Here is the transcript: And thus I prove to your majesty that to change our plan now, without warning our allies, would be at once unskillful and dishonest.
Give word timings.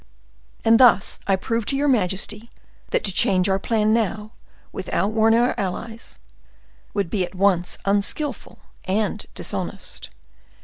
And 0.65 0.79
thus 0.79 1.19
I 1.27 1.35
prove 1.35 1.63
to 1.67 1.75
your 1.75 1.87
majesty 1.87 2.49
that 2.89 3.03
to 3.03 3.11
change 3.13 3.47
our 3.47 3.59
plan 3.59 3.93
now, 3.93 4.31
without 4.71 5.11
warning 5.11 5.39
our 5.39 5.53
allies, 5.59 6.17
would 6.95 7.07
be 7.11 7.23
at 7.23 7.35
once 7.35 7.77
unskillful 7.85 8.57
and 8.85 9.23
dishonest. 9.35 10.09